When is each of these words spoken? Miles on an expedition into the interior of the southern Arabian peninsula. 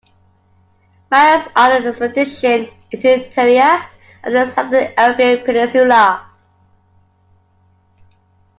Miles 1.11 1.47
on 1.55 1.73
an 1.73 1.85
expedition 1.85 2.71
into 2.89 3.03
the 3.03 3.27
interior 3.27 3.85
of 4.23 4.33
the 4.33 4.47
southern 4.49 4.91
Arabian 4.97 5.45
peninsula. 5.45 6.25